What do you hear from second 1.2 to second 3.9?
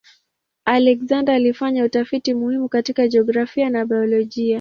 alifanya utafiti muhimu katika jiografia na